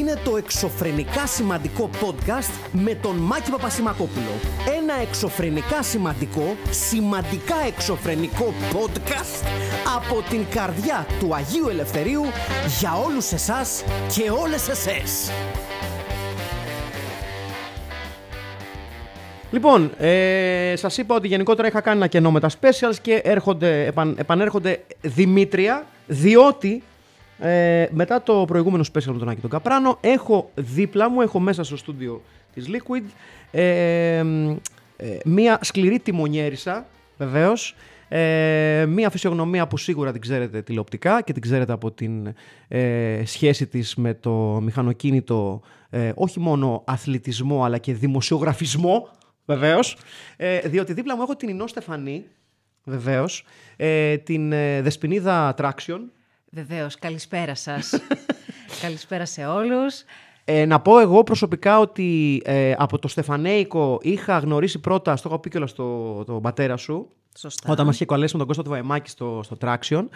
[0.00, 4.32] είναι το εξωφρενικά σημαντικό podcast με τον Μάκη Παπασημακόπουλο.
[4.78, 9.46] Ένα εξωφρενικά σημαντικό, σημαντικά εξωφρενικό podcast
[9.96, 12.22] από την καρδιά του Αγίου Ελευθερίου
[12.80, 13.84] για όλους εσάς
[14.16, 15.30] και όλες εσές.
[19.50, 23.86] Λοιπόν, ε, σας είπα ότι γενικότερα είχα κάνει ένα κενό με τα specials και έρχονται,
[23.86, 26.82] επαν, επανέρχονται Δημήτρια, διότι
[27.40, 31.64] ε, μετά το προηγούμενο special με τον Άκη τον Καπράνο, έχω δίπλα μου, έχω μέσα
[31.64, 32.22] στο στούντιο
[32.54, 33.02] της Liquid,
[33.50, 34.22] ε,
[34.96, 36.86] ε, μία σκληρή τιμονιέρισα,
[37.18, 37.74] βεβαίως.
[38.12, 42.34] Ε, μία φυσιογνωμία που σίγουρα την ξέρετε τηλεοπτικά και την ξέρετε από την
[42.68, 49.08] ε, σχέση της με το μηχανοκίνητο ε, όχι μόνο αθλητισμό αλλά και δημοσιογραφισμό
[49.44, 49.96] βεβαίως
[50.36, 52.24] ε, διότι δίπλα μου έχω την Ινώ Στεφανή
[52.84, 53.44] βεβαίως
[53.76, 56.00] ε, την ε, Δεσποινίδα Traction
[56.50, 57.94] Βεβαίως, καλησπέρα σας.
[58.82, 60.02] καλησπέρα σε όλους.
[60.44, 65.38] Ε, να πω εγώ προσωπικά ότι ε, από το Στεφανέικο είχα γνωρίσει πρώτα, στο είχα
[65.38, 67.72] πει κιόλας το, το πατέρα σου, Σωστά.
[67.72, 70.08] όταν μας είχε καλέσει με τον Κώστα του Βαϊμάκη στο, στο Traction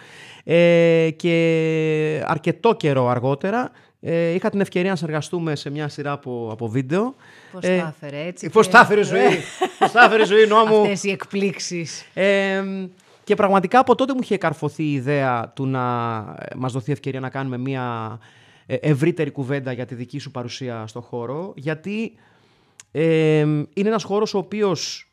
[0.43, 6.49] ε, και αρκετό καιρό αργότερα ε, είχα την ευκαιρία να συνεργαστούμε σε μια σειρά από,
[6.51, 7.15] από βίντεο.
[7.51, 8.49] Πώς τα έφερε έτσι.
[8.49, 9.37] Πώς και- τα έφερε η ζωή,
[9.79, 10.81] πώς τα έφερε η ζωή νόμου.
[10.81, 12.05] Αυτές οι εκπλήξεις.
[12.13, 12.63] Ε,
[13.25, 17.19] και πραγματικά από τότε μου είχε καρφωθεί η ιδέα του να ε, μας δοθεί ευκαιρία
[17.19, 18.19] να κάνουμε μια
[18.65, 22.13] ε, ευρύτερη κουβέντα για τη δική σου παρουσία στο χώρο, γιατί
[22.91, 25.11] ε, είναι ένας χώρος ο οποίος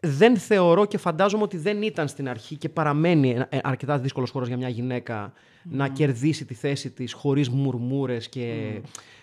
[0.00, 4.30] δεν θεωρώ και φαντάζομαι ότι δεν ήταν στην αρχή και παραμένει ένα- ε, αρκετά δύσκολος
[4.30, 5.32] χώρος για μια γυναίκα
[5.62, 8.72] να κερδίσει τη θέση της χωρίς μουρμούρες και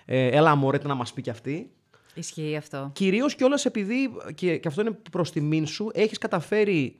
[0.05, 1.69] ε, έλα μωρέ τι να μας πει κι αυτή.
[2.13, 2.89] Ισχύει αυτό.
[2.93, 6.95] Κυρίως κιόλα επειδή, και, και αυτό είναι προς τιμήν σου, έχεις καταφέρει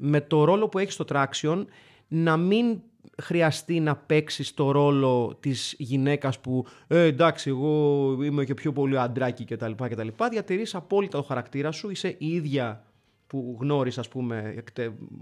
[0.00, 1.64] με το ρόλο που έχεις στο Traction
[2.08, 2.80] να μην
[3.22, 8.98] χρειαστεί να παίξεις το ρόλο της γυναίκας που ε, εντάξει, εγώ είμαι και πιο πολύ
[8.98, 9.72] αντράκι κτλ.
[9.76, 10.08] κτλ.
[10.30, 12.84] Διατηρείς απόλυτα το χαρακτήρα σου, είσαι η ίδια
[13.26, 14.64] που γνώρισες, ας πούμε,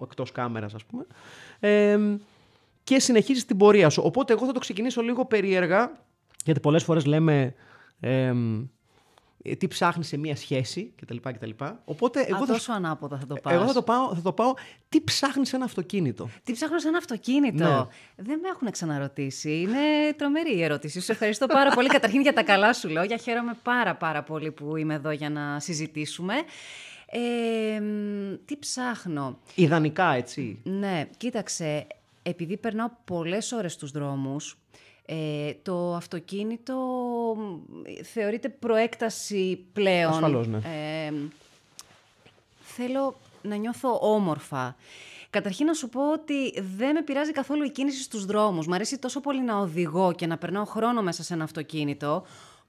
[0.02, 1.06] εκτός κάμερας, ας πούμε.
[1.60, 1.98] Ε,
[2.84, 4.02] και συνεχίζεις την πορεία σου.
[4.04, 5.92] Οπότε, εγώ θα το ξεκινήσω λίγο περίεργα,
[6.44, 7.54] γιατί πολλές φορές λέμε.
[8.00, 8.66] εμ, ε,
[9.58, 11.16] τι ψάχνει σε μία σχέση κτλ.
[11.16, 11.50] κτλ.
[11.84, 13.52] Οπότε εγώ Α, θα, τόσο ανάποδα θα το πας.
[13.52, 14.54] εγώ θα το πάω, θα το πάω
[14.88, 18.24] τι ψάχνει σε ένα αυτοκίνητο; Τι ψάχνω σε ένα αυτοκίνητο; Ναι.
[18.24, 19.60] Δεν με έχουν ξαναρωτήσει.
[19.60, 19.78] Είναι
[20.16, 21.00] τρομερή η ερώτηση.
[21.00, 21.88] Σε ευχαριστώ πάρα πολύ.
[21.88, 23.16] Καταρχήν για τα καλά σου λόγια.
[23.16, 26.34] Χαίρομαι πάρα πάρα πολύ που είμαι εδώ για να συζητήσουμε.
[27.10, 30.58] Ε, μ, τι ψάχνω; Ιδανικά, έτσι.
[30.62, 31.86] Ναι, κοίταξε,
[32.22, 34.58] επειδή περνάω πολλές ώρες στους δρόμους,
[35.10, 36.76] ε, το αυτοκίνητο
[37.36, 40.12] μ, θεωρείται προέκταση πλέον.
[40.12, 40.56] Ασφαλώς, ναι.
[40.56, 41.12] Ε,
[42.60, 44.76] θέλω να νιώθω όμορφα.
[45.30, 48.66] Καταρχήν να σου πω ότι δεν με πειράζει καθόλου η κίνηση στους δρόμους.
[48.66, 52.24] Μ' αρέσει τόσο πολύ να οδηγώ και να περνάω χρόνο μέσα σε ένα αυτοκίνητο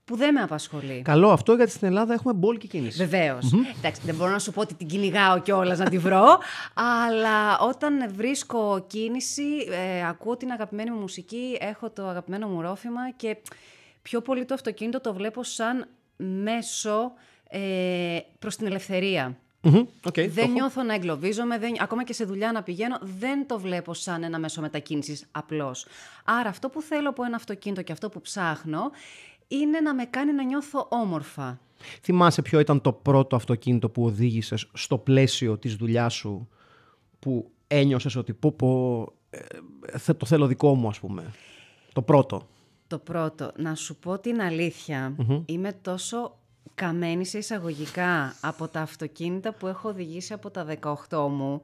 [0.09, 1.01] που δεν με απασχολεί.
[1.01, 2.97] Καλό αυτό γιατί στην Ελλάδα έχουμε μπόλικη κίνηση.
[2.97, 3.51] Βεβαίως.
[3.77, 6.39] Εντάξει, δεν μπορώ να σου πω ότι την κυνηγάω κιόλας να τη βρω.
[7.03, 13.11] αλλά όταν βρίσκω κίνηση, ε, ακούω την αγαπημένη μου μουσική, έχω το αγαπημένο μου ρόφημα
[13.15, 13.37] και
[14.01, 15.87] πιο πολύ το αυτοκίνητο το βλέπω σαν
[16.17, 17.11] μέσο
[17.49, 17.59] ε,
[18.39, 19.37] προς την ελευθερία.
[19.61, 20.51] Μμμ, οκ, το δεν έχω.
[20.51, 24.39] νιώθω να εγκλωβίζομαι, δεν, ακόμα και σε δουλειά να πηγαίνω, δεν το βλέπω σαν ένα
[24.39, 25.85] μέσο μετακίνησης απλώς.
[26.23, 28.91] Άρα αυτό που θέλω από ένα αυτοκίνητο και αυτό που ψάχνω
[29.51, 31.59] είναι να με κάνει να νιώθω όμορφα.
[32.01, 36.47] Θυμάσαι ποιο ήταν το πρώτο αυτοκίνητο που οδήγησες στο πλαίσιο της δουλειάς σου
[37.19, 41.31] που ένιωσες ότι πω, πω ε, θε- το θέλω δικό μου, ας πούμε.
[41.93, 42.47] Το πρώτο.
[42.87, 45.15] Το πρώτο, να σου πω την αληθεια
[45.45, 46.37] είμαι τόσο
[46.75, 50.65] καμένη σε εισαγωγικά από τα αυτοκίνητα που έχω οδηγήσει από τα
[51.09, 51.61] 18 μου,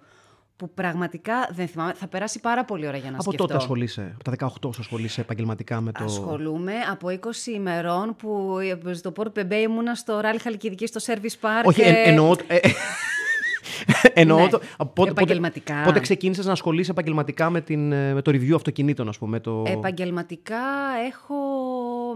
[0.58, 3.44] που πραγματικά δεν θυμάμαι, θα περάσει πάρα πολύ ώρα για να από σκεφτώ.
[3.46, 6.04] τότε ασχολείσαι, από τα 18 σου ασχολείσαι επαγγελματικά με το.
[6.04, 8.58] Ασχολούμαι από 20 ημερών που
[8.88, 11.64] ε, στο Port Πεμπέ ήμουνα στο Ράλι Χαλκιδικής στο Service Park.
[11.66, 12.36] Όχι, εν, ε, εννοώ.
[12.48, 12.58] ε,
[14.14, 14.50] εννοώ Ναι.
[14.50, 15.74] το, από πότε, Επαγγελματικά.
[15.74, 19.40] Πότε, πότε ξεκίνησες να ασχολείσαι επαγγελματικά με, την, ε, με το review αυτοκινήτων, ας πούμε.
[19.40, 19.64] Το...
[19.68, 20.64] Επαγγελματικά
[21.08, 21.36] έχω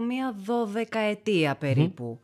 [0.08, 2.20] μία δωδεκαετία περίπου.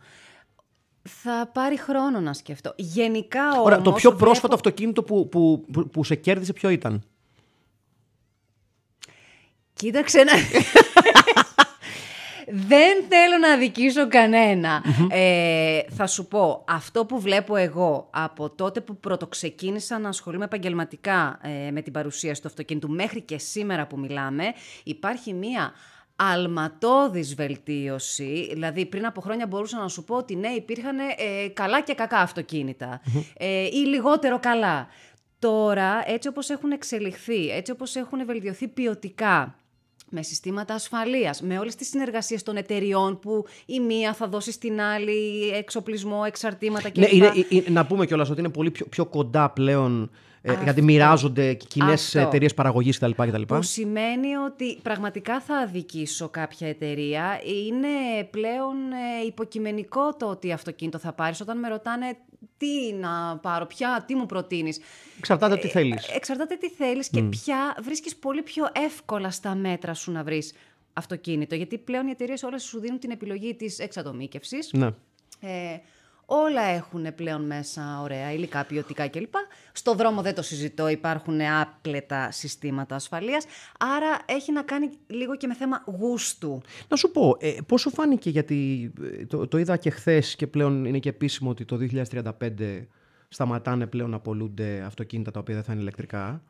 [1.07, 2.73] Θα πάρει χρόνο να σκεφτώ.
[2.77, 3.65] Γενικά όμως...
[3.65, 7.03] Ωραία, το πιο πρόσφατο βλέπω- αυτοκίνητο που, που, που, που σε κέρδισε ποιο ήταν;
[9.73, 10.33] Κοίταξε να...
[12.49, 14.83] Δεν θέλω να αδικήσω κανένα.
[15.11, 21.39] Ε, θα σου πω, αυτό που βλέπω εγώ από τότε που πρωτοξεκίνησα να ασχολούμαι επαγγελματικά
[21.43, 24.45] ε, με την παρουσίαση του αυτοκίνητου μέχρι και σήμερα που μιλάμε,
[24.85, 25.73] υπάρχει μία
[26.17, 28.49] αλματώδης βελτίωση.
[28.53, 32.19] Δηλαδή, πριν από χρόνια μπορούσα να σου πω ότι ναι, υπήρχαν ε, καλά και κακά
[32.19, 33.01] αυτοκίνητα.
[33.37, 34.87] Ε, ή λιγότερο καλά.
[35.39, 39.55] Τώρα, έτσι όπως έχουν εξελιχθεί, έτσι όπως έχουν βελτιωθεί ποιοτικά
[40.11, 44.81] με συστήματα ασφαλείας, με όλες τις συνεργασίες των εταιριών που η μία θα δώσει στην
[44.81, 47.03] άλλη εξοπλισμό, εξαρτήματα κλπ.
[47.03, 50.11] Ναι, είναι, ε, ε, να πούμε κιόλας ότι είναι πολύ πιο, πιο κοντά πλέον
[50.47, 53.43] ε, γιατί μοιράζονται κοινές εταιρείες παραγωγής κτλ, κτλ.
[53.43, 57.41] Που σημαίνει ότι πραγματικά θα αδικήσω κάποια εταιρεία.
[57.45, 58.77] Είναι πλέον
[59.23, 62.17] ε, υποκειμενικό το ότι αυτοκίνητο θα πάρεις όταν με ρωτάνε
[62.57, 64.81] τι να πάρω, ποια, τι μου προτείνεις;
[65.19, 66.09] Εξαρτάται τι θέλεις.
[66.09, 70.53] εξαρτάται τι θέλεις και πια βρίσκεις πολύ πιο εύκολα στα μέτρα σου να βρεις
[70.93, 71.55] αυτοκίνητο.
[71.55, 74.71] Γιατί πλέον οι εταιρείες όλες σου δίνουν την επιλογή της εξατομίκευσης.
[74.73, 74.87] Ναι.
[75.41, 75.81] Ε,
[76.27, 79.35] Όλα έχουν πλέον μέσα ωραία υλικά, ποιοτικά κλπ.
[79.73, 83.45] Στο δρόμο δεν το συζητώ, υπάρχουν άπλετα συστήματα ασφαλείας,
[83.79, 86.63] άρα έχει να κάνει λίγο και με θέμα γούστου.
[86.89, 90.85] Να σου πω, ε, πόσο φάνηκε, γιατί ε, το, το είδα και χθες και πλέον
[90.85, 91.79] είναι και επίσημο ότι το
[92.11, 92.23] 2035
[93.29, 96.43] σταματάνε πλέον να απολούνται αυτοκίνητα τα οποία δεν θα είναι ηλεκτρικά.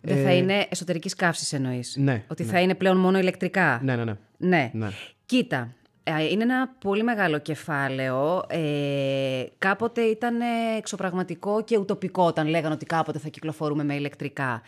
[0.00, 2.24] Δεν θα ε, είναι εσωτερικής καύσης εννοείς; Ναι.
[2.28, 2.50] Ότι ναι.
[2.50, 4.16] θα είναι πλέον μόνο ηλεκτρικά; Ναι, ναι, ναι.
[4.36, 4.70] Ναι.
[4.74, 4.88] ναι.
[5.26, 5.68] Κοίτα, ε,
[6.04, 8.44] είναι ένα πολύ μεγάλο κεφάλαιο.
[8.48, 10.40] Ε, κάποτε ήταν
[10.76, 14.62] εξωπραγματικό και ουτοπικό όταν λέγανε ότι κάποτε θα κυκλοφορούμε με ηλεκτρικά.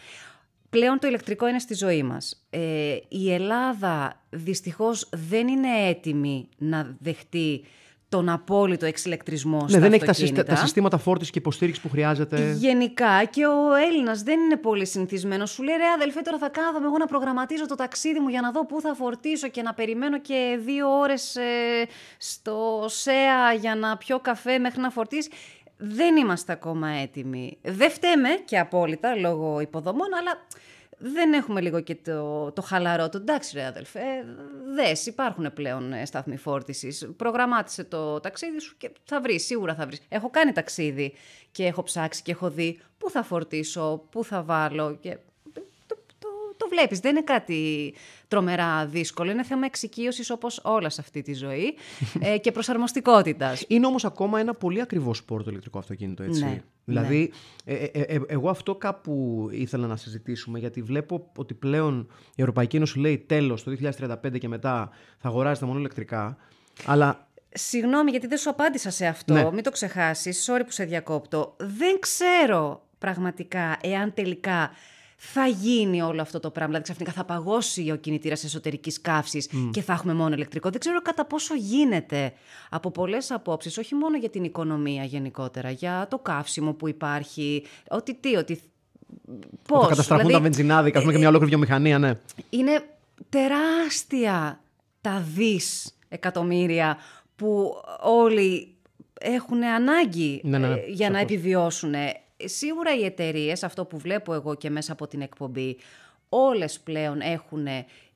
[0.70, 2.46] Πλέον το ηλεκτρικό είναι στη ζωή μας.
[2.50, 7.64] Ε, η Ελλάδα δυστυχώς δεν είναι έτοιμη να δεχτεί
[8.12, 12.52] τον απόλυτο εξηλεκτρισμό ναι, στα δεν έχει τα, τα συστήματα φόρτισης και υποστήριξης που χρειάζεται.
[12.58, 15.50] Γενικά και ο Έλληνας δεν είναι πολύ συνηθισμένος.
[15.50, 18.50] Σου λέει ρε αδελφέ, τώρα θα κάθομαι εγώ να προγραμματίζω το ταξίδι μου για να
[18.50, 21.42] δω πού θα φορτίσω και να περιμένω και δύο ώρες ε,
[22.18, 25.30] στο ΣΕΑ για να πιω καφέ μέχρι να φορτίσει.
[25.76, 27.58] Δεν είμαστε ακόμα έτοιμοι.
[27.62, 30.46] Δεν φταίμε και απόλυτα λόγω υποδομών, αλλά
[31.02, 33.16] δεν έχουμε λίγο και το, το χαλαρό του.
[33.16, 34.00] Εντάξει, ρε αδελφέ,
[34.74, 37.08] δες, υπάρχουν πλέον ε, στάθμοι φόρτισης.
[37.16, 40.00] Προγραμμάτισε το ταξίδι σου και θα βρεις, σίγουρα θα βρεις.
[40.08, 41.14] Έχω κάνει ταξίδι
[41.50, 44.98] και έχω ψάξει και έχω δει πού θα φορτίσω, πού θα βάλω.
[45.00, 45.16] Και
[46.56, 47.00] το βλέπεις.
[47.00, 47.94] Δεν είναι κάτι
[48.32, 49.30] τρομερά δύσκολο.
[49.30, 51.74] Είναι θέμα εξοικείωσης όπως όλας σε αυτή τη ζωή
[52.20, 53.64] ε, και προσαρμοστικότητας.
[53.68, 56.44] Είναι όμως ακόμα ένα πολύ ακριβό σπορ το ηλεκτρικό αυτοκίνητο, έτσι.
[56.44, 57.32] Ναι, δηλαδή,
[57.64, 57.74] ναι.
[57.74, 62.98] Ε, ε, εγώ αυτό κάπου ήθελα να συζητήσουμε, γιατί βλέπω ότι πλέον η Ευρωπαϊκή Ένωση
[62.98, 66.36] λέει τέλος το 2035 και μετά θα αγοράζετε μόνο ηλεκτρικά,
[66.86, 69.34] αλλά Συγγνώμη, γιατί δεν σου απάντησα σε αυτό.
[69.34, 69.50] Ναι.
[69.52, 70.50] Μην το ξεχάσεις.
[70.50, 71.54] Sorry που σε διακόπτω.
[71.58, 74.70] Δεν ξέρω πραγματικά εάν τελικά
[75.24, 76.68] θα γίνει όλο αυτό το πράγμα.
[76.68, 80.70] Δηλαδή, ξαφνικά θα παγώσει ο κινητήρας εσωτερικής καύσης και θα έχουμε μόνο ηλεκτρικό.
[80.70, 82.32] Δεν ξέρω κατά πόσο γίνεται
[82.70, 87.64] από πολλές απόψεις, όχι μόνο για την οικονομία γενικότερα, για το καύσιμο που υπάρχει.
[87.88, 88.60] Ότι τι, ότι.
[89.68, 89.80] Πώ.
[89.80, 92.18] Θα καταστραφούν δηλαδή, τα βενζινάδικα, ας πούμε, και μια ολόκληρη βιομηχανία, ναι.
[92.50, 92.84] Είναι
[93.28, 94.60] τεράστια
[95.00, 96.98] τα δις εκατομμύρια
[97.36, 98.74] που όλοι
[99.20, 101.94] έχουν ανάγκη ναι, ναι, ναι, ε, για να επιβιώσουν
[102.44, 105.76] σίγουρα οι εταιρείες, αυτό που βλέπω εγώ και μέσα από την εκπομπή,
[106.28, 107.66] όλες πλέον έχουν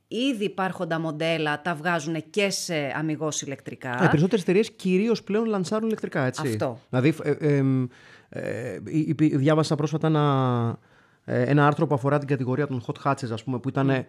[0.08, 3.94] ήδη υπάρχοντα μοντέλα, τα βγάζουν και σε αμυγός ηλεκτρικά.
[4.04, 6.48] Οι περισσότερες εταιρείες κυρίως πλέον λανσάρουν ηλεκτρικά, έτσι.
[6.48, 6.78] Αυτό.
[6.90, 7.62] Δηλαδή, ε, ε,
[8.28, 8.78] ε,
[9.16, 10.78] διάβασα πρόσφατα ένα,
[11.24, 14.06] ένα άρθρο που αφορά την κατηγορία των hot hatches, ας πούμε, που ήταν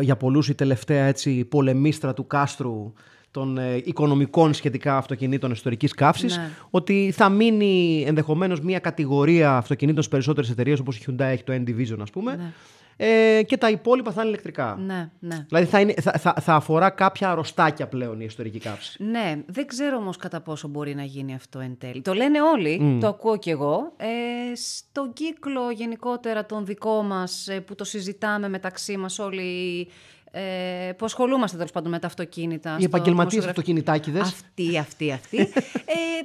[0.00, 2.92] για πολλούς η τελευταία έτσι, πολεμίστρα του κάστρου
[3.38, 6.50] των ε, οικονομικών σχετικά αυτοκινήτων εσωτερική καύσης, ναι.
[6.70, 11.52] ότι θα μείνει ενδεχομένως μια κατηγορία αυτοκινήτων στις περισσότερες εταιρείες, όπως η Hyundai έχει το
[11.52, 12.36] N-Division, ας πούμε.
[12.36, 12.52] Ναι.
[13.00, 14.78] Ε, και τα υπόλοιπα θα είναι ηλεκτρικά.
[14.86, 15.44] Ναι, ναι.
[15.48, 19.04] Δηλαδή θα, είναι, θα, θα, θα αφορά κάποια αρρωστάκια πλέον η εσωτερική καύση.
[19.04, 22.00] Ναι, δεν ξέρω όμως κατά πόσο μπορεί να γίνει αυτό εν τέλει.
[22.00, 23.92] Το λένε όλοι, το ακούω κι εγώ.
[23.96, 29.88] Ε, στον κύκλο γενικότερα τον δικό μας ε, που το συζητάμε μεταξύ μας όλοι
[30.30, 32.76] ε, που ασχολούμαστε τέλος πάντων με τα αυτοκίνητα.
[32.80, 34.22] Οι επαγγελματίες αυτοκινητάκιδες.
[34.22, 35.38] Αυτοί, αυτοί, αυτοί.
[35.96, 36.20] ε,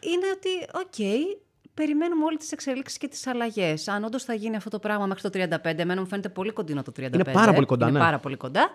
[0.00, 1.38] είναι ότι, οκ, okay,
[1.74, 3.88] περιμένουμε όλε τις εξελίξεις και τις αλλαγές.
[3.88, 6.82] Αν όντως θα γίνει αυτό το πράγμα μέχρι το 35, εμένα μου φαίνεται πολύ κοντινό
[6.82, 7.14] το 35.
[7.14, 8.04] Είναι πάρα πολύ κοντά, είναι ναι.
[8.04, 8.70] πάρα πολύ κοντά.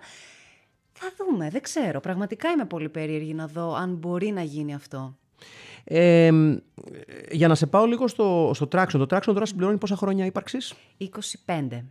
[0.92, 2.00] Θα δούμε, δεν ξέρω.
[2.00, 5.16] Πραγματικά είμαι πολύ περίεργη να δω αν μπορεί να γίνει αυτό.
[5.84, 6.30] Ε,
[7.30, 9.06] για να σε πάω λίγο στο, στο Traction.
[9.06, 11.82] Το Traction τώρα συμπληρώνει πόσα χρόνια ύπαρξης; 25.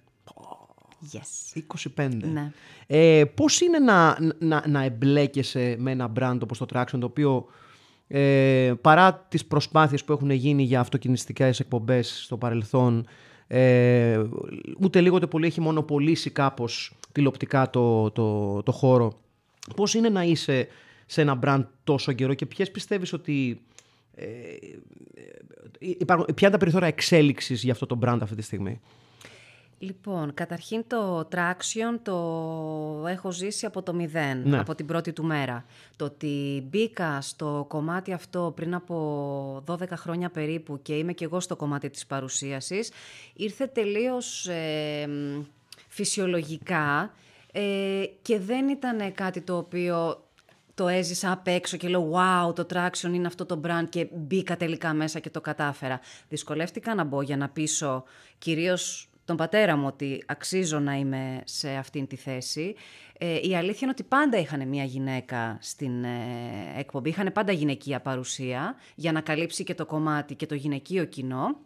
[1.12, 1.62] Yes.
[1.98, 2.10] 25.
[2.34, 2.52] Ναι.
[2.88, 7.46] Ε, πώς είναι να, να, να εμπλέκεσαι με ένα brand όπως το Traction, το οποίο
[8.08, 13.08] ε, παρά τις προσπάθειες που έχουν γίνει για αυτοκινηστικές εκπομπές στο παρελθόν,
[13.48, 14.22] ε,
[14.80, 19.14] ούτε λίγο ούτε πολύ έχει μονοπολίσει κάπως τηλεοπτικά το, το, το χώρο.
[19.76, 20.68] Πώς είναι να είσαι
[21.06, 23.62] σε ένα brand τόσο καιρό και ποιες πιστεύεις ότι
[24.16, 24.26] ε,
[25.80, 28.82] υπάρχουν, ποια είναι τα περιθώρια εξέλιξης για αυτό το brand αυτή τη στιγμή;
[29.84, 32.14] Λοιπόν, καταρχήν το traction το
[33.08, 34.60] έχω ζήσει από το μηδέν, Ναι.
[34.60, 35.66] από την πρώτη του μέρα.
[35.96, 41.40] Το ότι μπήκα στο κομμάτι αυτό πριν από 12 χρόνια περίπου και είμαι και εγώ
[41.40, 42.92] στο κομμάτι της παρουσίασης,
[43.34, 45.42] ήρθε τελείως ε, μ,
[45.88, 47.14] φυσιολογικά
[47.56, 50.24] Ε, και δεν ήταν κάτι το οποίο
[50.74, 54.58] το έζησα απ' έξω και λέω wow το Traction είναι αυτό το brand και μπήκα
[54.58, 56.00] τελικά μέσα και το κατάφερα.
[56.30, 58.04] Δυσκολεύτηκα να μπω για να πείσω
[58.38, 62.76] κυρίως τον πατέρα μου ότι αξίζω να είμαι σε αυτήν τη θέση.
[63.18, 66.10] Ε, η αλήθεια είναι ότι πάντα είχαν μια γυναίκα στην ε,
[66.78, 71.58] εκπομπή, είχαν πάντα γυναικεία παρουσία για να καλύψει και το κομμάτι και το γυναικείο κοινό.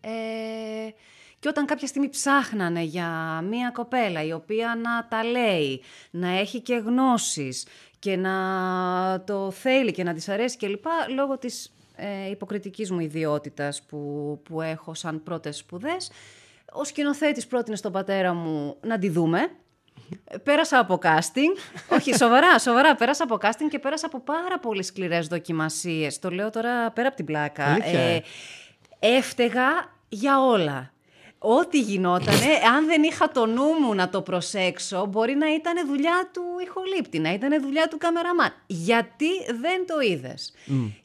[0.00, 0.10] Ε,
[1.38, 6.60] και όταν κάποια στιγμή ψάχνανε για μία κοπέλα η οποία να τα λέει, να έχει
[6.60, 7.66] και γνώσεις
[7.98, 8.34] και να
[9.26, 10.84] το θέλει και να της αρέσει κλπ.
[11.14, 16.10] Λόγω της ε, υποκριτικής μου ιδιότητας που, που έχω σαν πρώτες σπουδές,
[16.78, 19.50] ο σκηνοθέτης πρότεινε στον πατέρα μου να τη δούμε.
[20.42, 21.58] Πέρασα από casting.
[21.96, 22.94] Όχι, σοβαρά, σοβαρά.
[22.94, 26.18] Πέρασα από casting και πέρασα από πάρα πολύ σκληρές δοκιμασίες.
[26.18, 27.78] Το λέω τώρα πέρα από την πλάκα.
[27.82, 28.20] Ε,
[28.98, 30.90] έφταιγα για όλα.
[31.38, 36.30] Ό,τι γινότανε, αν δεν είχα το νου μου να το προσέξω, μπορεί να ήταν δουλειά
[36.32, 38.52] του ηχολήπτη, να ήταν δουλειά του καμεραμάν.
[38.66, 39.28] Γιατί
[39.60, 40.54] δεν το είδες.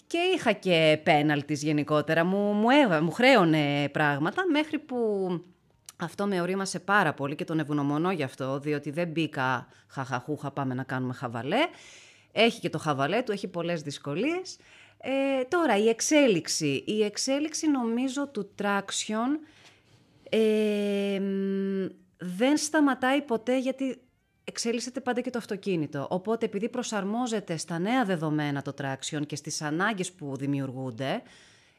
[0.07, 2.67] Και είχα και πέναλτις γενικότερα, μου, μου,
[3.01, 4.97] μου χρέωνε πράγματα μέχρι που
[6.05, 10.73] αυτό με ορίμασε πάρα πολύ και τον ευγνωμονώ γι' αυτό, διότι δεν μπήκα χαχαχούχα πάμε
[10.73, 11.67] να κάνουμε χαβαλέ.
[12.31, 14.57] Έχει και το χαβαλέ του, έχει πολλές δυσκολίες.
[14.97, 16.83] Ε, τώρα, η εξέλιξη.
[16.87, 19.39] Η εξέλιξη νομίζω του Traction
[20.29, 21.21] ε,
[22.17, 24.01] δεν σταματάει ποτέ γιατί
[24.43, 26.07] εξέλισσεται πάντα και το αυτοκίνητο.
[26.09, 31.21] Οπότε επειδή προσαρμόζεται στα νέα δεδομένα το Traction και στις ανάγκες που δημιουργούνται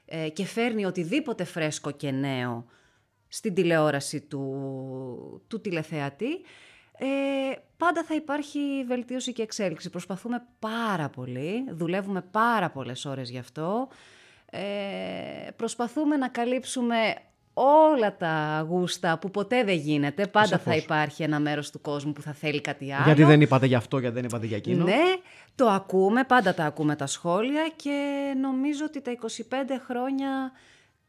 [0.05, 2.67] ε, και φέρνει οτιδήποτε φρέσκο και νέο
[3.35, 6.41] στην τηλεόραση του, του τηλεθεατή,
[6.99, 7.07] ε,
[7.77, 9.91] πάντα θα υπάρχει βελτίωση και εξέλιξη.
[9.91, 13.89] Προσπαθούμε πάρα πολύ, δουλεύουμε πάρα πολλές ώρες γι' αυτό.
[14.51, 14.61] Ε,
[15.57, 16.97] προσπαθούμε να καλύψουμε
[17.55, 20.27] όλα τα γούστα που ποτέ δεν γίνεται.
[20.27, 23.05] Πάντα θα υπάρχει ένα μέρος του κόσμου που θα θέλει κάτι άλλο.
[23.05, 24.85] Γιατί δεν είπατε γι' αυτό, γιατί δεν είπατε για εκείνο.
[24.85, 25.03] Ναι,
[25.55, 29.25] το ακούμε, πάντα τα ακούμε τα σχόλια και νομίζω ότι τα 25
[29.87, 30.53] χρόνια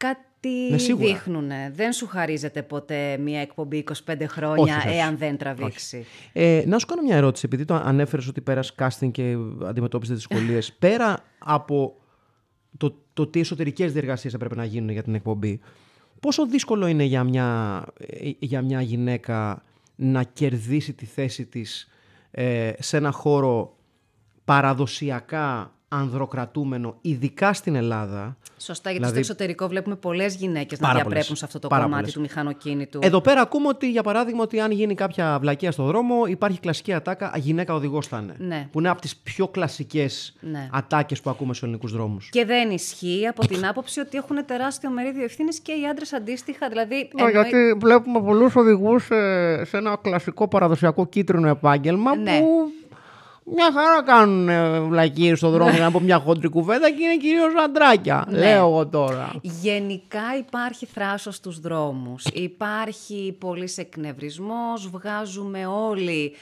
[0.07, 1.51] κάτι ναι, δείχνουν.
[1.74, 6.86] Δεν σου χαρίζεται ποτέ μια εκπομπή 25 χρόνια όχι, εάν δεν τραβήξει; Ε, να σου
[6.86, 10.74] κάνω μια ερώτηση, επειδή το ανέφερες ότι πέρασε casting και αντιμετώπισε δυσκολίες.
[10.86, 11.95] πέρα από
[12.77, 15.60] το, το τι εσωτερικές διεργασίες έπρεπε να γίνουν για την εκπομπή,
[16.19, 19.63] πόσο δύσκολο είναι για μια, ε, για μια γυναίκα
[19.95, 21.88] να κερδίσει τη θέση της
[22.31, 23.77] ε, σε ένα χώρο
[24.45, 28.38] παραδοσιακά ανδροκρατούμενο, ειδικά στην Ελλάδα.
[28.58, 32.14] Σωστά, γιατί δηλαδή, στο εξωτερικό βλέπουμε πολλές γυναίκες να διαπρέπουν σε αυτό το κομμάτι πολλές.
[32.14, 33.00] του μηχανοκίνητου.
[33.02, 36.94] Εδώ πέρα ακούμε ότι, για παράδειγμα, ότι αν γίνει κάποια βλακεία στο δρόμο, υπάρχει κλασική
[36.94, 38.36] ατάκα γυναίκα οδηγός θα είναι.
[38.38, 38.68] Ναι.
[38.72, 40.70] Που είναι από τις πιο κλασικές ναι.
[40.72, 42.30] ατάκες που ακούμε στους ελληνικούς δρόμους.
[42.30, 46.70] Και δεν ισχύει από την άποψη ότι έχουν τεράστιο μερίδιο ευθύνης και οι άντρες αντίστοιχα.
[46.70, 47.32] Δηλαδή, ναι, εννοεί...
[47.32, 52.40] Γιατί βλέπουμε πολλούς οδηγούς σε, σε ένα κλασικό παραδοσιακό κίτρινο επάγγελμα ναι.
[52.40, 52.72] που
[53.46, 57.54] μια χαρά κάνουν βλακίες στον δρόμο για να πω μια χοντρή κουβέντα και είναι κυρίως
[57.64, 58.26] αντράκια.
[58.30, 58.38] Ναι.
[58.38, 59.32] Λέω εγώ τώρα.
[59.42, 62.26] Γενικά υπάρχει θράσος στους δρόμους.
[62.34, 64.90] Υπάρχει πολύς εκνευρισμός.
[64.90, 66.36] Βγάζουμε όλοι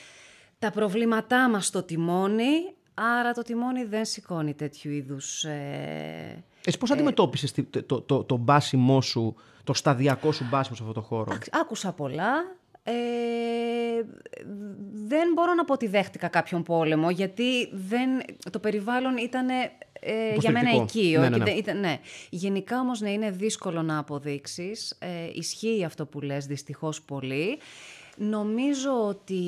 [0.60, 2.74] τα προβλήματά μας στο τιμόνι.
[2.94, 5.44] Άρα το τιμόνι δεν σηκώνει τέτοιου είδους...
[5.44, 10.76] Ε, Εσύ πώς ε, αντιμετώπισες το, το, το, το μπάσιμό σου, το σταδιακό σου μπάσιμο
[10.76, 12.56] σε αυτό το χώρο; Άκουσα πολλά.
[12.84, 12.94] Ε,
[14.94, 18.10] δεν μπορώ να πω ότι δέχτηκα κάποιον πόλεμο, γιατί δεν,
[18.52, 21.16] το περιβάλλον ήταν ε, για μένα εκεί.
[21.20, 21.52] Ναι, ναι, ναι.
[21.52, 22.00] Ήταν, ναι.
[22.30, 24.96] Γενικά όμως ναι, είναι δύσκολο να αποδείξεις.
[25.00, 27.60] Ε, ισχύει αυτό που λες δυστυχώς πολύ.
[28.18, 29.44] Νομίζω ότι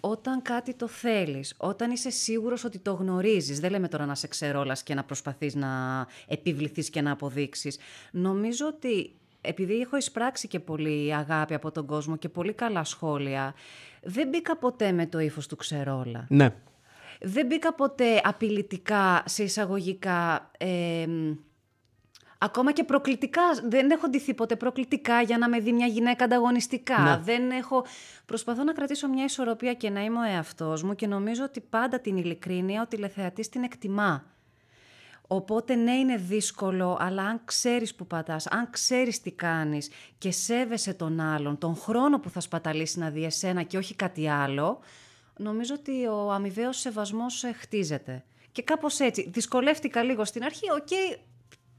[0.00, 4.26] όταν κάτι το θέλεις, όταν είσαι σίγουρος ότι το γνωρίζεις, δεν λέμε τώρα να σε
[4.26, 7.78] ξερόλας και να προσπαθείς να επιβληθείς και να αποδείξεις,
[8.10, 13.54] νομίζω ότι επειδή έχω εισπράξει και πολύ αγάπη από τον κόσμο και πολύ καλά σχόλια,
[14.02, 16.26] δεν μπήκα ποτέ με το ύφος του ξερόλα.
[16.28, 16.54] Ναι.
[17.20, 20.50] Δεν μπήκα ποτέ απειλητικά, σε εισαγωγικά,
[22.38, 23.42] ακόμα και προκλητικά.
[23.68, 26.98] Δεν έχω ντυθεί ποτέ προκλητικά για να με δει μια γυναίκα ανταγωνιστικά.
[26.98, 27.20] Ναι.
[27.22, 27.84] Δεν έχω...
[28.26, 32.00] Προσπαθώ να κρατήσω μια ισορροπία και να είμαι ο εαυτός μου και νομίζω ότι πάντα
[32.00, 34.24] την ειλικρίνεια ο τηλεθεατής την εκτιμά.
[35.30, 40.94] Οπότε ναι είναι δύσκολο, αλλά αν ξέρεις που πατάς, αν ξέρεις τι κάνεις και σέβεσαι
[40.94, 44.80] τον άλλον, τον χρόνο που θα σπαταλήσεις να δει εσένα και όχι κάτι άλλο,
[45.36, 48.24] νομίζω ότι ο αμοιβαίος σεβασμός ε, χτίζεται.
[48.52, 51.18] Και κάπως έτσι, δυσκολεύτηκα λίγο στην αρχή, οκ, okay,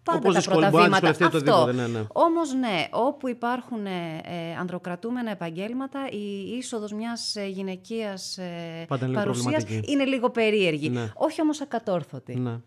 [0.03, 1.09] πάντα τα πρώτα βήματα.
[1.09, 1.71] Αυτό.
[1.73, 2.03] ναι, ναι.
[2.13, 3.89] Όμως ναι, όπου υπάρχουν ε,
[4.23, 10.89] ε, ανδροκρατούμενα επαγγέλματα, η είσοδος μιας ε, γυναικείας ε, παρουσίας είναι λίγο περίεργη.
[10.89, 11.11] Ναι.
[11.15, 12.35] Όχι όμως ακατόρθωτη.
[12.35, 12.59] Ναι.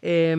[0.00, 0.36] Ε,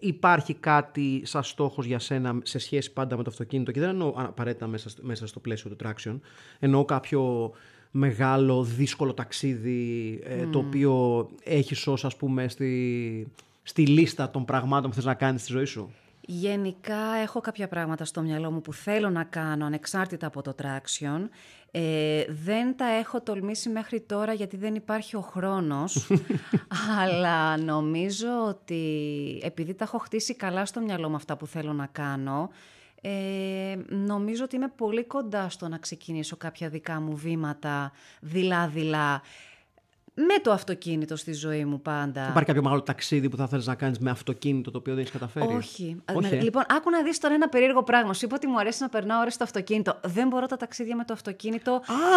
[0.00, 4.12] υπάρχει κάτι σαν στόχος για σένα σε σχέση πάντα με το αυτοκίνητο και δεν εννοώ
[4.16, 6.18] απαραίτητα μέσα, μέσα στο πλαίσιο του traction.
[6.58, 7.52] Εννοώ κάποιο
[7.90, 13.32] μεγάλο, δύσκολο ταξίδι ε, το οποίο έχεις ως ας πούμε στη,
[13.62, 15.92] στη λίστα των πραγμάτων που θες να κάνεις στη ζωή σου;
[16.26, 21.28] Γενικά έχω κάποια πράγματα στο μυαλό μου που θέλω να κάνω ανεξάρτητα από το traction.
[21.70, 26.08] Ε, δεν τα έχω τολμήσει μέχρι τώρα γιατί δεν υπάρχει ο χρόνος,
[27.00, 28.82] αλλά νομίζω ότι
[29.42, 32.50] επειδή τα έχω χτίσει καλά στο μυαλό μου αυτά που θέλω να κάνω,
[33.00, 39.22] ε, νομίζω ότι είμαι πολύ κοντά στο να ξεκινήσω κάποια δικά μου βήματα δειλά-δειλά
[40.14, 42.26] με το αυτοκίνητο στη ζωή μου πάντα.
[42.28, 45.12] Υπάρχει κάποιο μεγάλο ταξίδι που θα θέλεις να κάνεις με αυτοκίνητο το οποίο δεν έχεις
[45.12, 46.02] καταφέρει; Όχι.
[46.14, 48.14] Όχι, ε; Λοιπόν, άκου να δεις τώρα ένα περίεργο πράγμα.
[48.14, 50.00] Σου είπα ότι μου αρέσει να περνάω ώρες στο αυτοκίνητο.
[50.04, 51.72] Δεν μπορώ τα ταξίδια με το αυτοκίνητο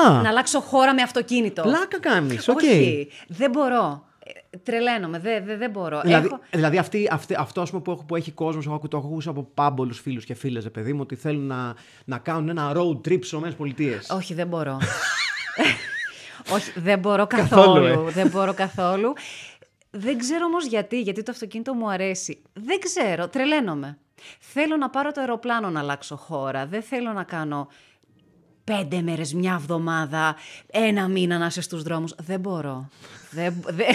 [0.08, 0.22] Α!
[0.22, 1.62] να αλλάξω χώρα με αυτοκίνητο.
[1.62, 2.48] Πλάκα κάνεις.
[2.48, 2.58] Οκ.
[2.58, 3.08] Όχι.
[3.28, 4.06] Δεν μπορώ.
[4.52, 5.20] Ε, Τρελαίνομαι.
[5.20, 6.02] Δεν δε, δεν μπορώ.
[6.02, 6.40] Δηλαδή, Έχω...
[6.52, 9.08] δηλαδή αυτή, αυτή, αυτό ας πούμε, που, έχω, που έχει κόσμος, έχω, ακού- το έχω
[9.08, 11.76] ακούσει από πάμπολους φίλους και φίλες, παιδί μου, ότι θέλουν να,
[12.06, 14.16] να κάνουν ένα road trip στις ΗΠΑ.
[14.16, 14.78] Όχι, δεν μπορώ.
[16.54, 18.08] Όχι, δεν μπορώ Καθόλου, καθόλου.
[18.08, 18.12] ε.
[18.12, 19.14] Δεν μπορώ καθόλου.
[19.92, 22.42] Δεν ξέρω όμως γιατί, γιατί το αυτοκίνητο μου αρέσει.
[22.54, 23.98] Δεν ξέρω, τρελαίνομαι.
[24.40, 26.66] Θέλω να πάρω το αεροπλάνο να αλλάξω χώρα.
[26.66, 27.68] Δεν θέλω να κάνω
[28.64, 30.36] πέντε μέρες, μια εβδομάδα,
[30.72, 32.14] ένα μήνα να είσαι στους δρόμους.
[32.18, 32.90] Δεν μπορώ.
[33.32, 33.88] Δεν, δεν...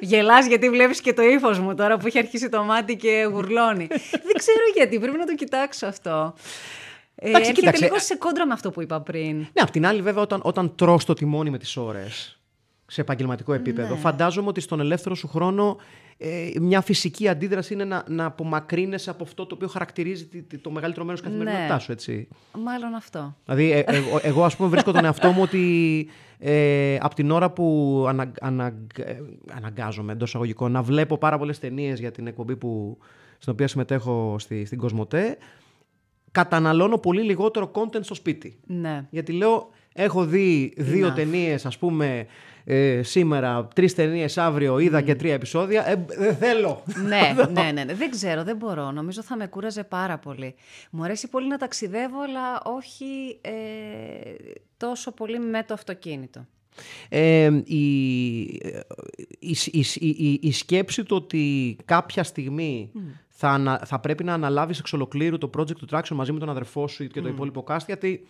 [0.00, 3.86] Γελάς γιατί βλέπεις και το ύφος μου τώρα που έχει αρχίσει το μάτι και γουρλώνει.
[4.10, 6.34] δεν ξέρω γιατί, πρέπει να το κοιτάξω αυτό.
[7.18, 9.36] Ε, Εντάξει, έρχεται κοίταξε, λίγο ε- σε κόντρα με αυτό που είπα πριν.
[9.36, 12.40] Ναι, απ' την άλλη, βέβαια, όταν, όταν τρως το τιμόνι με τις ώρες
[12.86, 14.00] σε επαγγελματικό επίπεδο, Ναι.
[14.00, 15.76] φαντάζομαι ότι στον ελεύθερο σου χρόνο
[16.18, 20.58] ε, μια φυσική αντίδραση είναι να, να απομακρύνεσαι από αυτό το οποίο χαρακτηρίζει τη- τη-
[20.58, 21.82] το μεγαλύτερο μέρος της καθημερινότητάς Ναι.
[21.84, 22.28] σου, έτσι.
[22.64, 23.36] Μάλλον αυτό.
[23.44, 26.08] Δηλαδή, ε, εγώ, εγώ ας πούμε βρίσκω τον εαυτό μου ότι
[26.38, 29.16] ε, από την ώρα που ανα, ανα, ε,
[29.56, 32.98] αναγκάζομαι εντός αγωγικών να βλέπω πάρα πολλές ταινίες για την εκπομπή που,
[33.38, 35.38] στην οποία συμμετέχω στη, στην Κοσμοτέ,
[36.36, 38.58] καταναλώνω πολύ λιγότερο content στο σπίτι.
[38.66, 39.06] Ναι.
[39.10, 41.14] Γιατί λέω, έχω δει δύο Enough.
[41.14, 42.26] ταινίες, ας πούμε,
[42.64, 45.88] ε, σήμερα, τρεις ταινίες αύριο, είδα και τρία επεισόδια.
[45.90, 46.82] Ε, δεν θέλω.
[47.06, 47.20] ναι,
[47.62, 47.94] ναι, ναι, ναι.
[47.94, 48.90] Δεν ξέρω, δεν μπορώ.
[48.90, 50.54] Νομίζω θα με κούραζε πάρα πολύ.
[50.90, 53.50] Μου αρέσει πολύ να ταξιδεύω, αλλά όχι ε,
[54.76, 56.46] τόσο πολύ με το αυτοκίνητο.
[57.08, 58.40] Ε, η,
[59.38, 62.90] η, η, η, η- η σκέψη του ότι κάποια στιγμή
[63.38, 66.48] θα, ανα- θα πρέπει να αναλάβεις εξ ολοκλήρου το project του Traction μαζί με τον
[66.50, 68.26] αδερφό σου και το υπόλοιπο cast, γιατί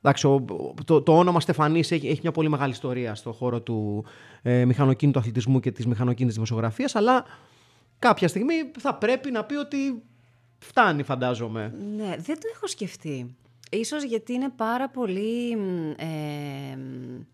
[0.00, 0.44] εντάξει, ο-
[0.84, 4.04] το, το όνομα Στεφανής έχει, έχει μια πολύ μεγάλη ιστορία στον χώρο του
[4.42, 7.24] ε, μηχανοκίνητου αθλητισμού και της μηχανοκίνητης δημοσιογραφίας, αλλά
[7.98, 10.02] κάποια στιγμή θα πρέπει να πει ότι
[10.58, 11.74] φτάνει φαντάζομαι.
[11.96, 13.36] Ναι, δεν το έχω σκεφτεί.
[13.70, 15.56] Ίσως γιατί είναι πάρα πολύ...
[15.56, 17.26] μ, ε, μ, να-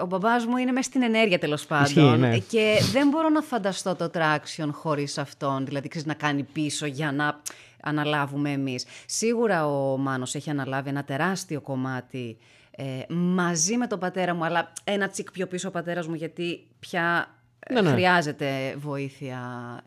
[0.00, 1.84] ο μπαμπάς μου είναι μέσα στην ενέργεια τέλος πάντων.
[1.84, 2.38] Ισχύει, ναι.
[2.38, 5.66] Και δεν μπορώ να φανταστώ το traction χωρίς αυτόν.
[5.66, 7.40] Δηλαδή, ξέρεις, να κάνει πίσω για να
[7.82, 8.84] αναλάβουμε εμείς.
[9.06, 12.36] Σίγουρα ο Μάνος έχει αναλάβει ένα τεράστιο κομμάτι
[12.70, 16.66] ε, μαζί με τον πατέρα μου, αλλά ένα τσικ πιο πίσω ο πατέρας μου, γιατί
[16.78, 17.26] πια
[17.58, 17.90] ε, Ναι, ναι.
[17.90, 19.40] χρειάζεται βοήθεια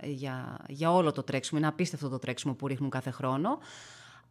[0.03, 1.60] για, για όλο το τρέξιμο.
[1.60, 3.60] Είναι απίστευτο το τρέξιμο που ρίχνουν κάθε χρόνο.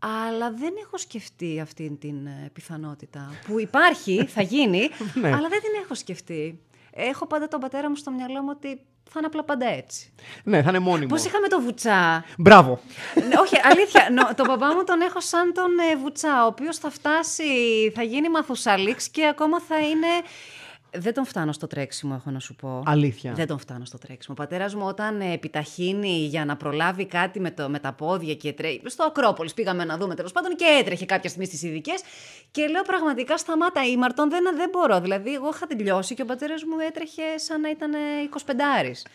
[0.06, 3.30] Αλλά δεν έχω σκεφτεί αυτή την ε, πιθανότητα.
[3.46, 4.88] Που υπάρχει, θα γίνει,
[5.22, 5.28] Ναι.
[5.28, 6.60] αλλά δεν την έχω σκεφτεί.
[6.96, 10.12] Έχω πάντα τον πατέρα μου στο μυαλό μου ότι θα είναι απλά πάντα έτσι.
[10.44, 11.06] Ναι, θα είναι μόνιμο.
[11.06, 12.80] Πώς είχαμε το βουτσά; Μπράβο.
[13.14, 14.08] Ναι, Όχι, αλήθεια.
[14.12, 17.44] νο- τον παπά μου τον έχω σαν τον ε, βουτσά, ο οποίος θα φτάσει,
[17.94, 20.06] θα γίνει μαθουσαλίξ και ακόμα θα είναι...
[20.96, 22.82] Δεν τον φτάνω στο τρέξιμο, έχω να σου πω.
[22.86, 23.32] Αλήθεια.
[23.32, 24.36] Δεν τον φτάνω στο τρέξιμο.
[24.38, 28.34] Ο πατέρας μου, όταν ε, επιταχύνει για να προλάβει κάτι με, το, με τα πόδια
[28.34, 28.80] και τρέχει.
[28.84, 32.02] Στο Ακρόπολης πήγαμε να δούμε τέλος πάντων και έτρεχε κάποια στιγμή στις ειδικές.
[32.50, 35.00] Και λέω πραγματικά σταμάτα, η Μαρτών δεν, δεν μπορώ.
[35.00, 37.92] Δηλαδή, εγώ είχα τελειώσει και ο πατέρας μου έτρεχε σαν να ήταν
[38.46, 39.06] 25 άρης.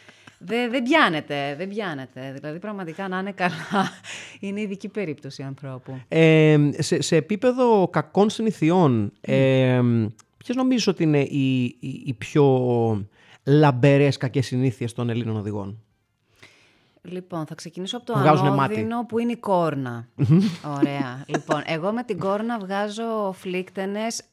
[0.42, 2.34] Δεν, δεν πιάνεται, δεν πιάνεται.
[2.36, 3.92] Δηλαδή, πραγματικά να είναι καλά.
[4.40, 6.02] Είναι ειδική περίπτωση ανθρώπου.
[6.08, 9.82] Ε, σε, σε επίπεδο κακών συνηθιών, ε,
[10.44, 12.46] ποιες νομίζεις ότι είναι οι, οι, οι πιο
[13.44, 15.84] λαμπερές κακές συνήθειες των Ελλήνων οδηγών;
[17.02, 20.08] Λοιπόν, θα ξεκινήσω από το Που βγάζουνε ανώδυνο που είναι η κόρνα.
[20.78, 21.24] Ωραία.
[21.28, 24.24] λοιπόν, εγώ με την κόρνα βγάζω φλίκτενες.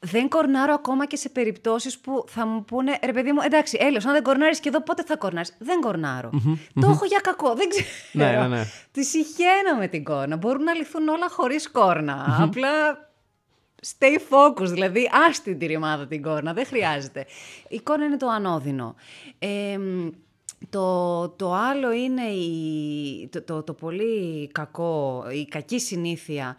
[0.00, 4.04] Δεν κορνάρω ακόμα και σε περιπτώσεις που θα μου πούνε ρε παιδί μου, εντάξει, έλεος,
[4.04, 6.30] αν δεν κορνάρεις και εδώ, πότε θα κορνάρεις; Δεν κορνάρω.
[6.80, 7.86] Το έχω για κακό, δεν ξέρω.
[8.12, 8.64] Ναι, ναι, ναι.
[8.90, 10.36] Τη συχαίνω με την κόρνα.
[10.36, 12.38] Μπορούν να λυθούν όλα χωρίς κόρνα.
[12.40, 12.68] Απλά
[13.86, 17.26] stay focused, δηλαδή άστη τη ρημάδα την κόρνα, δεν χρειάζεται.
[17.68, 18.94] Η κόρνα είναι το ανώδυνο.
[19.38, 20.08] Ε, μ,
[20.70, 26.56] το, το άλλο είναι η, το, το, το πολύ κακό, η κακή συνήθεια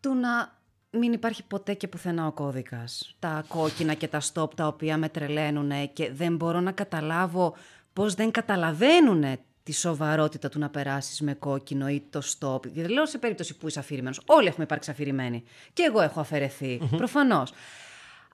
[0.00, 0.58] του να
[0.90, 3.16] μην υπάρχει ποτέ και πουθενά ο κώδικας.
[3.18, 7.54] Τα κόκκινα και τα stop τα οποία με τρελαίνουν και δεν μπορώ να καταλάβω
[7.92, 9.24] πώς δεν καταλαβαίνουν
[9.70, 12.66] τη σοβαρότητα του να περάσεις με κόκκινο ή το stop.
[12.66, 14.20] Δεν λέω σε περίπτωση που είσαι αφηρημένος.
[14.26, 15.44] Όλοι έχουμε υπάρξει αφηρημένοι.
[15.72, 17.52] Και εγώ έχω αφαιρεθεί, προφανώς.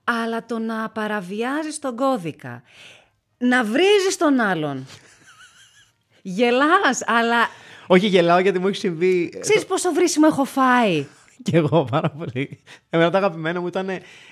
[0.04, 2.62] Αλλά το να παραβιάζεις τον κώδικα,
[3.38, 4.86] να βρίζεις τον άλλον.
[6.22, 7.48] Γελάς, αλλά
[7.86, 9.30] Όχι, γελάω γιατί μου έχει συμβεί.
[9.34, 11.06] ε, ξέρεις πόσο βρίσιμο έχω φάει;
[11.42, 12.58] Και εγώ πάρα πολύ.
[12.90, 13.88] Εμένα το αγαπημένο μου ήταν.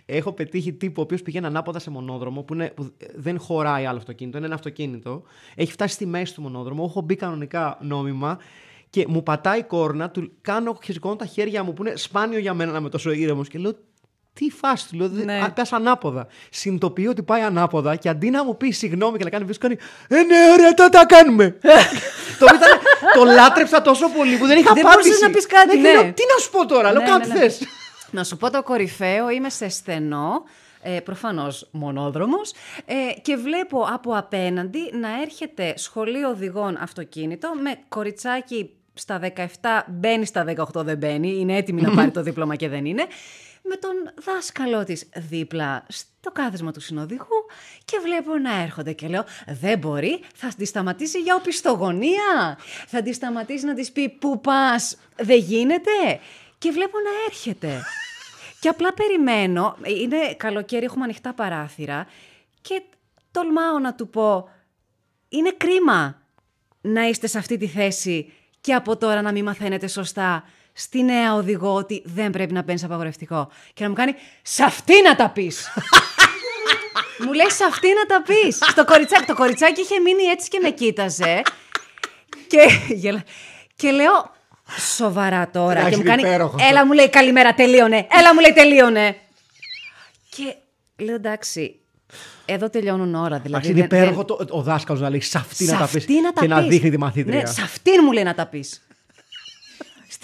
[0.07, 3.99] Έχω πετύχει τύπο ο οποίος πηγαίνει ανάποδα σε μονόδρομο που, είναι, που δεν χωράει άλλο
[3.99, 4.37] αυτοκίνητο.
[4.37, 5.23] Είναι ένα αυτοκίνητο.
[5.55, 6.85] Έχει φτάσει στη μέση του μονόδρομου.
[6.85, 8.39] Έχω μπει κανονικά νόμιμα
[8.91, 10.11] και μου πατάει κόρνα.
[10.11, 13.49] Του κάνω χεζικώνω τα χέρια μου που είναι σπάνιο για μένα να είμαι τόσο ήρεμος.
[13.49, 13.73] Και λέω.
[14.35, 15.09] Τι φάση του, λέω.
[15.09, 15.25] Ναι.
[15.25, 15.49] Ναι.
[15.55, 16.27] Πέσα ανάποδα.
[16.51, 19.77] Συνειδητοποιώ ότι πάει ανάποδα και αντί να μου πει συγγνώμη και να κάνει βίντεο, κάνει.
[20.09, 21.51] Ε, ναι, ωραία, τότε τα κάνουμε.
[22.39, 22.79] το, οποίο ήταν,
[23.15, 25.09] το λάτρεψα τόσο πολύ που δεν είχα Δεν απάντηση.
[25.09, 25.93] μπορούσες να πεις κάτι, και ναι.
[25.93, 27.41] λέω, τι να σου πω τώρα, λέω, Ναι, κάτι ναι, ναι.
[27.41, 27.61] θες.
[28.11, 30.43] Να σου πω το κορυφαίο, είμαι σε στενό,
[30.83, 32.53] ε, προφανώς μονόδρομος,
[32.85, 40.27] ε, και βλέπω από απέναντι να έρχεται σχολείο οδηγών αυτοκίνητο με κοριτσάκι στα 17, μπαίνει
[40.27, 40.45] στα
[40.75, 43.07] 18 δεν μπαίνει, είναι έτοιμη να πάρει το δίπλωμα και δεν είναι,
[43.67, 43.93] με τον
[44.25, 47.47] δάσκαλό της δίπλα στο κάθισμα του συνοδηγού
[47.85, 53.13] και βλέπω να έρχονται και λέω δεν μπορεί, θα τη σταματήσει για οπισθογωνία, θα τη
[53.13, 56.21] σταματήσει να της πει πού πας, δεν γίνεται
[56.59, 57.83] και βλέπω να έρχεται.
[58.61, 62.07] Και απλά περιμένω, είναι καλοκαίρι, έχουμε ανοιχτά παράθυρα
[62.61, 62.83] και
[63.31, 64.49] τολμάω να του πω,
[65.29, 66.23] είναι κρίμα
[66.81, 70.45] να είστε σε αυτή τη θέση και από τώρα να μην μαθαίνετε σωστά
[70.77, 73.49] στη νέα οδηγό ότι δεν πρέπει να μπαίνεις απαγορευτικό.
[73.75, 75.69] Και να μου κάνει, σε αυτή να τα πεις.
[77.19, 78.57] μου λέει, σε αυτή να τα πεις.
[78.57, 81.43] Στο κοριτσάκι, το κοριτσάκι είχε μείνει έτσι και με κοίταζε.
[82.47, 82.59] και,
[82.95, 83.25] γελα-
[83.77, 84.31] και λέω,
[84.97, 85.73] σοβαρά τώρα.
[85.79, 86.69] Εντάξει, και μου είναι κάνει, υπέροχο αυτό.
[86.71, 88.07] έλα μου λέει, καλημέρα, τελείωνε.
[88.19, 89.17] Έλα μου λέει, τελείωνε.
[90.29, 90.55] και
[91.05, 91.79] λέω, εντάξει,
[92.45, 93.25] εδώ τελειώνουν ώρα.
[93.39, 95.85] Δηλαδή, Εντάξει, είναι δεν- δεν- υπέροχο το, ο δάσκαλος να λέει σε αυτή να τα
[95.87, 96.69] πεις αυτή να τα και να πεις.
[96.69, 97.41] δείχνει τη μαθήτρια.
[97.43, 98.87] Ναι, σε αυτήν μου λέει να τα πεις.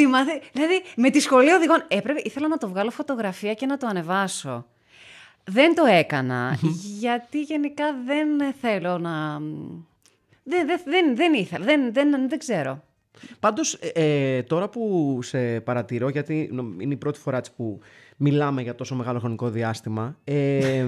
[0.00, 0.40] Στη μαθή...
[0.52, 1.84] Δηλαδή, με τη σχολή οδηγών.
[1.88, 4.66] Έπρεπε, ήθελα να το βγάλω φωτογραφία και να το ανεβάσω.
[5.44, 6.58] Δεν το έκανα,
[6.98, 9.38] γιατί γενικά δεν θέλω να...
[10.42, 12.82] Δεν, δεν, δεν, δεν ήθελα, δεν, δεν, δεν ξέρω.
[13.40, 17.80] Πάντως, ε, τώρα που σε παρατηρώ, γιατί νο- είναι η πρώτη φορά έτσι που
[18.16, 20.16] μιλάμε για τόσο μεγάλο χρονικό διάστημα.
[20.24, 20.86] Ε,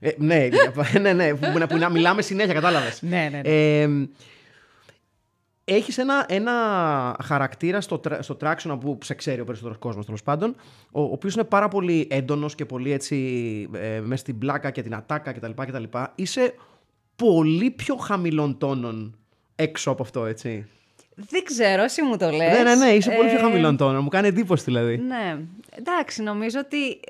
[0.00, 0.48] ε, ναι,
[1.00, 3.02] ναι, ναι, που, που, που να μιλάμε συνέχεια, κατάλαβες.
[3.02, 4.06] Ναι, ναι, ναι.
[5.64, 6.52] Ε, έχεις ένα, ένα
[7.22, 10.54] χαρακτήρα στο, τρα- στο traction που σε ξέρει ο περισσότερος κόσμος τέλος πάντων,
[10.92, 13.16] ο, ο οποίος είναι πάρα πολύ έντονος και πολύ έτσι
[13.72, 15.50] ε, μες στην πλάκα και την ατάκα κτλ.
[15.62, 15.82] κτλ.
[16.14, 16.54] Είσαι
[17.16, 19.16] πολύ πιο χαμηλών τόνων
[19.56, 20.66] έξω από αυτό, έτσι.
[21.14, 22.56] Δεν ξέρω, εσύ μου το λες.
[22.56, 24.02] Ναι, ναι, ναι, είσαι πολύ πιο Ε, χαμηλών τόνων.
[24.02, 24.96] Μου κάνει εντύπωση δηλαδή.
[24.96, 25.38] Ναι.
[25.70, 27.00] Εντάξει, νομίζω ότι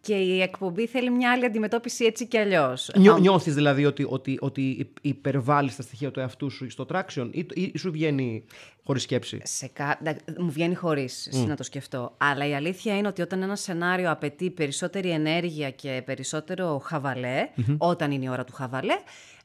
[0.00, 2.90] και η εκπομπή θέλει μια άλλη αντιμετώπιση έτσι κι αλλιώς.
[2.96, 7.46] Νιώ, νιώθεις δηλαδή ότι, ότι, ότι υπερβάλλεις τα στοιχεία του εαυτού σου στο traction ή,
[7.54, 8.44] ή σου βγαίνει
[8.84, 9.98] χωρίς σκέψη; Σε κα...
[10.00, 12.14] εντά- Μου βγαίνει χωρίς να το σκεφτώ.
[12.18, 17.48] Αλλά η αλήθεια είναι ότι όταν ένα σενάριο απαιτεί περισσότερη ενέργεια και περισσότερο χαβαλέ,
[17.78, 18.94] όταν είναι η ώρα του χαβαλέ,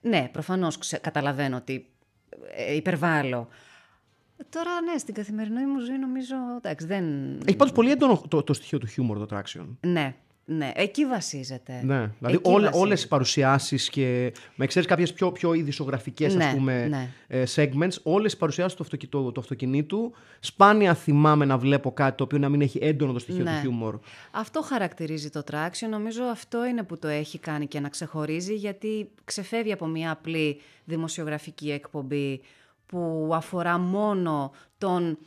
[0.02, 1.86] ναι, προφανώς καταλαβαίνω ότι
[2.56, 3.48] ε, υπερβάλλω.
[4.50, 6.36] Τώρα, ναι, στην καθημερινή μου ζωή νομίζω.
[6.58, 7.04] Εντάξει, δεν.
[7.46, 9.66] Έχει πάντως πολύ έντονο το, το στοιχείο του χιούμορ το traction.
[9.80, 11.74] Ναι, ναι, εκεί βασίζεται.
[11.84, 12.78] Ναι, δηλαδή Εκεί όλα, βασίζεται.
[12.78, 17.10] όλες οι παρουσιάσεις και με ξέρεις κάποιες πιο, πιο ειδησογραφικές Ναι, ας πούμε ναι.
[17.28, 22.18] ε, segments, όλες οι παρουσιάσεις του, αυτοκι- του, του αυτοκινήτου σπάνια θυμάμαι να βλέπω κάτι
[22.18, 23.52] το οποίο να μην έχει έντονο το στοιχείο Ναι.
[23.56, 24.00] του χιούμορ.
[24.32, 25.88] Αυτό χαρακτηρίζει το traction.
[25.90, 30.60] Νομίζω αυτό είναι που το έχει κάνει και να ξεχωρίζει γιατί ξεφεύγει από μια απλή
[30.86, 32.42] δημοσιογραφική εκπομπή
[32.86, 35.18] που αφορά μόνο τον,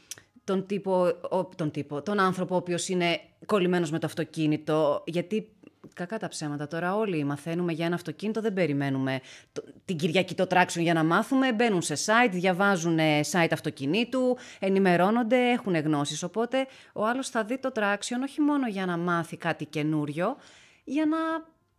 [0.47, 0.93] τον, τύπο,
[1.31, 5.03] ο- τον, τύπο, τον άνθρωπο ο οποίος είναι κολλημένος με το αυτοκίνητο.
[5.07, 5.51] Γιατί
[5.95, 9.21] κακά τα ψέματα τώρα όλοι μαθαίνουμε για ένα αυτοκίνητο, δεν περιμένουμε
[9.53, 11.53] το- την Κυριακή το traction για να μάθουμε.
[11.53, 16.23] Μπαίνουν σε site, διαβάζουν ε, site αυτοκινήτου, ενημερώνονται, έχουν γνώσεις.
[16.23, 20.37] Οπότε ο άλλος θα δει το traction όχι μόνο για να μάθει κάτι καινούριο,
[20.85, 21.17] για να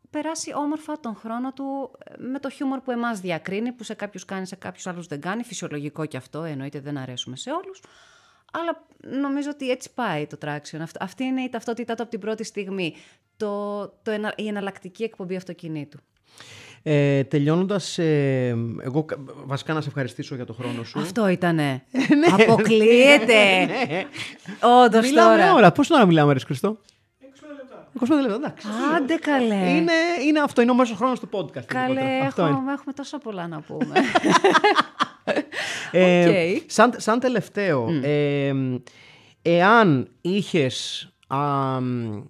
[0.09, 4.25] περάσει όμορφα τον χρόνο του ε, με το χιούμορ που εμάς διακρίνει, που σε κάποιους
[4.25, 5.43] κάνει, σε κάποιους άλλους δεν κάνει.
[5.43, 7.81] Φυσιολογικό και αυτό, εννοείται δεν αρέσουμε σε όλους.
[8.53, 8.85] Αλλά
[9.21, 10.77] νομίζω ότι έτσι πάει το traction.
[10.81, 12.95] Αυτ- Αυτή είναι η ταυτότητά του από την πρώτη στιγμή.
[13.37, 15.97] Το, το, ενα- η εναλλακτική εκπομπή αυτοκινήτου.
[16.83, 20.99] Ε, τελειώνοντας, ε, εγώ κα- βασικά να σε ευχαριστήσω για το χρόνο σου.
[20.99, 21.83] Αυτό ήτανε.
[22.39, 23.67] Αποκλείεται.
[24.85, 25.53] Όντως Μιλάμε τώρα.
[25.53, 25.71] ώρα.
[25.71, 26.77] Πόσο ώρα μιλάμε, Ρε Χριστό;
[27.99, 28.67] 25 λεπτά, εντάξει.
[28.95, 29.69] Άντε καλέ.
[29.69, 29.91] Είναι,
[30.27, 31.65] είναι αυτό, είναι ο μέσος χρόνος του podcast.
[31.65, 32.25] Καλέ, γενικότερα.
[32.27, 32.51] Αυτό είναι.
[32.51, 33.93] έχουμε, έχουμε τόσα πολλά να πούμε.
[35.91, 36.61] Ε, Οκ.
[36.65, 38.53] σαν, σαν τελευταίο, ε,
[39.41, 41.37] εάν είχες, α,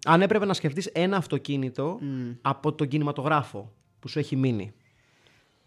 [0.05, 1.99] αν έπρεπε να σκεφτείς ένα αυτοκίνητο
[2.41, 4.73] από τον κινηματογράφο που σου έχει μείνει.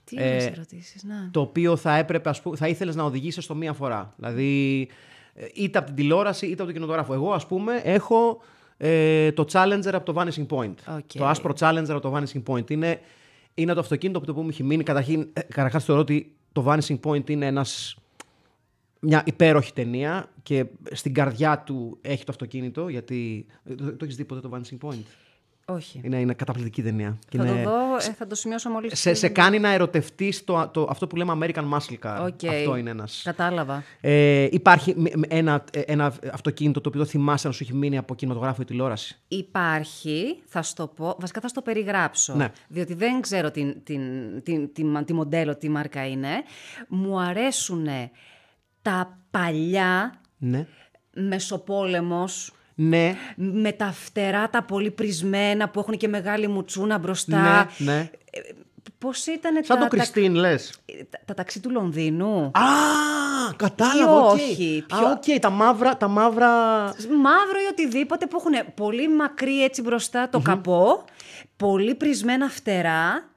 [0.04, 1.28] Τι ε, ερωτήσεις, να.
[1.30, 4.14] Το οποίο θα έπρεπε, ας πούμε, θα ήθελες να οδηγήσεις στο μία φορά.
[4.16, 4.88] Δηλαδή,
[5.34, 7.12] ε, είτε από την τηλεόραση είτε από τον κινηματογράφο.
[7.12, 8.40] Εγώ, ας πούμε, έχω
[8.76, 10.96] ε, το Challenger από το Vanishing Point.
[10.96, 11.14] Okay.
[11.14, 12.70] Το άσπρο Challenger από το Vanishing Point.
[12.70, 13.00] Είναι,
[13.54, 14.82] είναι το αυτοκίνητο που μου έχει μείνει.
[14.82, 17.96] Καταρχήν, ε, καταρχάς θεωρώ ότι το Vanishing Point είναι ένας,
[19.00, 22.88] μια υπέροχη ταινία και στην καρδιά του έχει το αυτοκίνητο.
[22.88, 23.46] Γιατί.
[23.64, 25.02] ε, Το, το έχεις δει ποτέ το Vanishing Point;
[25.74, 26.00] Όχι.
[26.04, 27.18] Είναι, είναι καταπληκτική ταινία.
[27.28, 29.00] Και Θα είναι- το δω, ε, θα το σημειώσω μόλις...
[29.00, 32.18] σε, σε κάνει να ερωτευτεί το, το, αυτό που λέμε American Muscle Car.
[32.26, 32.44] Οκ.
[32.50, 33.20] Αυτό είναι ένας.
[33.24, 33.82] Κατάλαβα.
[34.00, 37.98] Ε, υπάρχει μ- μ- ένα, ε, ένα αυτοκίνητο το οποίο θυμάσαι να σου έχει μείνει
[37.98, 42.48] από κινηματογράφο ή τηλεόραση; Υπάρχει, θα σου το πω, βασικά θα σου το περιγράψω, Ναι.
[42.68, 44.00] διότι δεν ξέρω την, την,
[44.42, 46.28] την, την, τη μοντέλο, τι μάρκα είναι.
[46.88, 47.86] Μου αρέσουν
[48.82, 50.66] τα παλιά Ναι.
[51.14, 53.14] Μεσοπόλεμος, Ναι.
[53.36, 57.68] με τα φτερά τα πολύ πρησμένα που έχουν και μεγάλη μουτσούνα μπροστά.
[57.78, 57.92] Ναι.
[57.92, 58.10] ναι.
[58.98, 60.70] Πώς ήταν Σαν τα, το Κριστίν, λες.
[60.86, 62.44] τα, τα, τα ταξί του Λονδίνου.
[62.44, 62.60] Α,
[63.56, 64.20] κατάλαβα.
[64.20, 64.32] οκ.
[64.32, 65.96] όχι, Α, πιο- οκ, τα μαύρα.
[65.96, 66.48] Τα μαύρα...
[67.22, 71.04] Μαύρο ή οτιδήποτε που έχουν πολύ μακρύ έτσι μπροστά το καπό,
[71.56, 73.29] πολύ πρισμένα φτερά.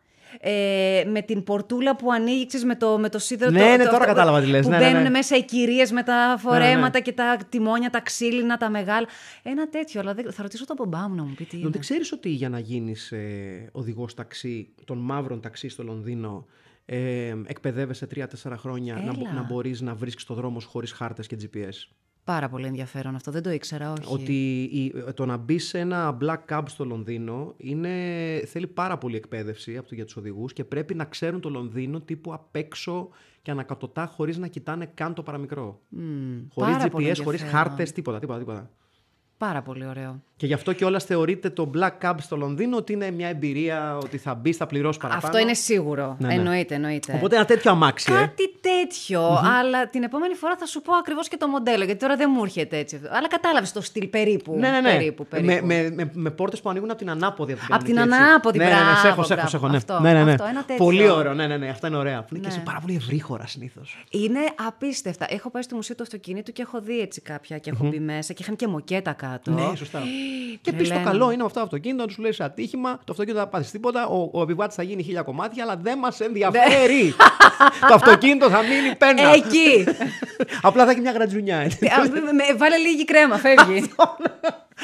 [0.46, 3.52] Ε, με την πορτούλα που ανοίγει ξέρεις, με το, με το σίδερο.
[3.52, 4.64] Ναι, το, ναι, το- τώρα αυτό κατάλαβα τι λες.
[4.66, 4.92] Που Ναι, ναι, ναι.
[4.94, 7.00] μπαίνουν μέσα οι κυρίες με τα φορέματα ναι.
[7.00, 9.08] και τα τιμόνια, τα ξύλινα, τα μεγάλα.
[9.44, 11.70] Ένα τέτοιο, αλλά δεν, θα ρωτήσω τον μπαμπά μου να μου πει τι είναι.
[11.70, 16.46] Δεν ξέρεις ότι για να γίνεις ε, οδηγός ταξί, των μαύρων ταξί στο Λονδίνο,
[16.86, 18.26] ε, εκπαιδεύεσαι 3-4
[18.58, 19.34] χρόνια να, μπο- Έλα.
[19.34, 21.88] να μπορείς να βρίσκεις το δρόμο χωρίς χάρτες και GPS.
[22.24, 24.14] Πάρα πολύ ενδιαφέρον αυτό, δεν το ήξερα, όχι.
[24.14, 27.90] Ότι η- το να μπει σε ένα black cab στο Λονδίνο είναι,
[28.46, 32.00] θέλει πάρα πολύ εκπαίδευση από το, για τους οδηγούς και πρέπει να ξέρουν το Λονδίνο
[32.02, 33.10] τύπου απ' έξω
[33.42, 35.80] και ανακατοτά χωρίς να κοιτάνε καν το παραμικρό.
[36.54, 37.66] Χωρίς πάρα πολύ GPS, χωρίς ενδιαφέρον.
[37.68, 38.70] χάρτες, τίποτα, τίποτα, τίποτα.
[39.48, 40.22] Πάρα πολύ ωραίο.
[40.36, 44.18] Και γι' αυτό κιόλας θεωρείται το Black Cab στο Λονδίνο ότι είναι μια εμπειρία ότι
[44.18, 45.26] θα μπει, θα πληρώσει παραπάνω.
[45.26, 46.16] Αυτό είναι σίγουρο.
[46.20, 46.34] Ναι, ναι.
[46.34, 47.14] Εννοείται, εννοείται.
[47.16, 48.14] Οπότε ένα τέτοιο αμάξι.
[48.14, 48.16] ε.
[48.16, 49.22] Κάτι τέτοιο,
[49.60, 52.44] αλλά την επόμενη φορά θα σου πω ακριβώς και το μοντέλο, γιατί τώρα δεν μου
[52.44, 53.02] έρχεται έτσι.
[53.12, 54.56] Αλλά κατάλαβες το στυλ περίπου.
[54.60, 54.92] Ναι, ναι, ναι.
[54.92, 55.66] Περίπου, περίπου.
[55.66, 57.52] Με, με, με, με πόρτες που ανοίγουν από την ανάποδη.
[57.54, 58.30] Από την, Απ' την κανονική, έτσι.
[58.30, 59.50] ανάποδη, ναι, ναι, ναι, σε μπράβο, έχω, σε έχω, μπράβο.
[59.50, 59.78] σε έχω, ναι.
[59.78, 60.32] Αυτό, ναι, ναι, ναι.
[60.32, 60.86] αυτό, ένα τέτοιο.
[60.86, 62.20] Πολύ ωραίο, ναι, ναι, ναι, αυτά είναι ωραία.
[62.24, 62.54] Που είναι και Ναι.
[62.54, 64.04] σε πάρα πολύ ευρύχωρα συνήθως.
[64.10, 65.26] Είναι απίστευτα.
[65.30, 68.34] Έχω πάει στο μουσείο του αυτοκίνητου και έχω δει έτσι κάποια και έχω μπει μέσα
[68.34, 69.33] και είχαν και μοκέτα κάτω.
[69.46, 70.00] Ναι, σωστά.
[70.62, 71.12] και επίση το τρελαίνω.
[71.12, 73.72] καλό είναι με αυτό το αυτοκίνητο, τους λέει σε ατύχημα, το αυτοκίνητο δεν θα πάθει
[73.72, 77.16] τίποτα, ο, ο επιβάτης θα γίνει χίλια κομμάτια, αλλά δεν μας ενδιαφέρει.
[77.90, 79.34] το αυτοκίνητο θα μείνει πένα.
[79.34, 79.84] Εκεί!
[80.68, 81.58] Απλά θα έχει μια γρατζουνιά.
[81.58, 81.86] έτσι.
[81.86, 83.92] Α, με- με- Βάλε λίγη κρέμα, φεύγει.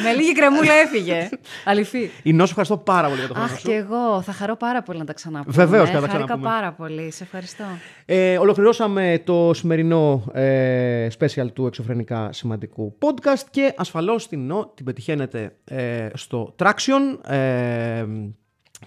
[0.04, 1.30] Με λίγη κρεμούλα έφυγε.
[1.66, 2.12] Αληθή.
[2.24, 3.68] Η Νόσο, ευχαριστώ πάρα πολύ για το χρόνο Αχ, σου.
[3.68, 4.22] και εγώ.
[4.22, 5.54] Θα χαρώ πάρα πολύ να τα ξαναπούμε.
[5.66, 6.50] Βεβαίως και να τα Χάρηκα ξαναπούμε.
[6.50, 7.12] πάρα πολύ.
[7.12, 7.64] Σε ευχαριστώ.
[8.06, 14.86] Ε, ολοκληρώσαμε το σημερινό ε, special του εξωφρενικά σημαντικού podcast και ασφαλώς την, νο- την
[14.86, 18.06] πετυχαίνετε ε, στο Traction, ε,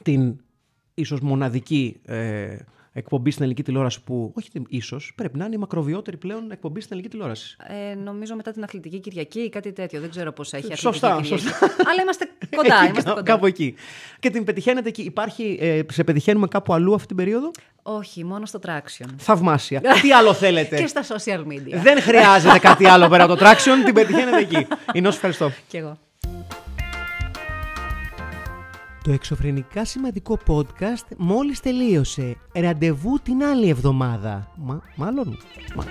[0.02, 0.36] την
[0.94, 2.56] ίσως μοναδική ε,
[2.92, 6.80] εκπομπή στην ελληνική τηλεόραση που, όχι την- ίσως, πρέπει να είναι η μακροβιότερη πλέον εκπομπή
[6.80, 7.56] στην ελληνική τηλεόραση.
[7.90, 10.00] Ε, νομίζω μετά την αθλητική Κυριακή ή κάτι τέτοιο.
[10.00, 11.42] Δεν ξέρω πώς έχει αθλητική Σωστά, Κυριακή.
[11.42, 11.66] σωστά.
[11.90, 12.24] Αλλά είμαστε
[12.56, 12.74] κοντά.
[12.74, 13.32] Εκεί, είμαστε κά- κοντά.
[13.32, 13.74] Κάπου εκεί.
[14.20, 15.02] Και την πετυχαίνετε εκεί.
[15.02, 17.50] Υπάρχει, ε, σε πετυχαίνουμε κάπου αλλού αυτή την περίοδο;
[17.82, 19.06] Όχι, μόνο στο Traction.
[19.16, 19.80] Θαυμάσια.
[20.02, 21.74] Τι άλλο θέλετε; Και στα social media.
[21.82, 24.66] Δεν χρειάζεται κάτι άλλο πέρα από το Traction, την πετυχαίνετε εκεί.
[24.98, 25.50] Ινώς, ευχαριστώ.
[25.68, 25.98] Κι εγώ.
[29.02, 32.36] Το εξωφρενικά σημαντικό podcast μόλις τελείωσε.
[32.54, 34.52] Ραντεβού την άλλη εβδομάδα.
[34.56, 35.38] Μα, μάλλον.
[35.76, 35.84] Μα.